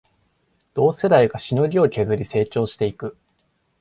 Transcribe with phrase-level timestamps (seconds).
[0.73, 3.15] 同世代がしのぎを削り成長していく